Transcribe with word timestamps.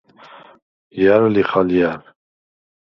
ჲა̈რ 1.01 1.23
ლიხ 1.33 1.51
ალჲა̈რ? 1.59 1.99